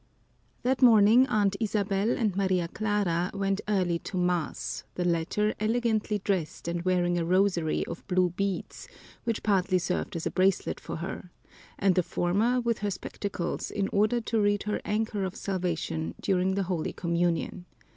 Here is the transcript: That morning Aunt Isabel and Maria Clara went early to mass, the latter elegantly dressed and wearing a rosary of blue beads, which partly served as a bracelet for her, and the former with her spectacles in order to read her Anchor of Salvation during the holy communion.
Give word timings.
That 0.63 0.81
morning 0.81 1.27
Aunt 1.27 1.55
Isabel 1.59 2.09
and 2.17 2.35
Maria 2.35 2.67
Clara 2.67 3.29
went 3.35 3.61
early 3.67 3.99
to 3.99 4.17
mass, 4.17 4.83
the 4.95 5.05
latter 5.05 5.53
elegantly 5.59 6.17
dressed 6.17 6.67
and 6.67 6.81
wearing 6.81 7.19
a 7.19 7.23
rosary 7.23 7.85
of 7.85 8.07
blue 8.07 8.31
beads, 8.31 8.87
which 9.25 9.43
partly 9.43 9.77
served 9.77 10.15
as 10.15 10.25
a 10.25 10.31
bracelet 10.31 10.79
for 10.79 10.95
her, 10.95 11.29
and 11.77 11.93
the 11.93 12.01
former 12.01 12.59
with 12.59 12.79
her 12.79 12.89
spectacles 12.89 13.69
in 13.69 13.89
order 13.89 14.19
to 14.21 14.41
read 14.41 14.63
her 14.63 14.81
Anchor 14.85 15.23
of 15.23 15.35
Salvation 15.35 16.15
during 16.19 16.55
the 16.55 16.63
holy 16.63 16.93
communion. 16.93 17.65